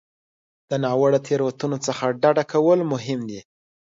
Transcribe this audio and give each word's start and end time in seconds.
له 0.69 0.75
ناوړه 0.83 1.19
تېروتنو 1.27 1.77
څخه 1.85 2.05
ډډه 2.21 2.43
کول 2.51 2.79
مهم 2.93 3.19
دي. 3.29 3.41